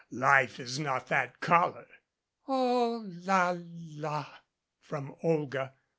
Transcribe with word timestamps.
Life 0.09 0.59
is 0.59 0.79
not 0.79 1.05
that 1.09 1.39
color." 1.41 1.85
"Oh, 2.47 3.03
la 3.07 3.55
la!" 3.75 4.25
from 4.87 5.13
Olga. 5.21 5.75